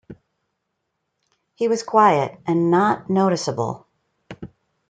[1.53, 3.85] He was quiet and not noticeable.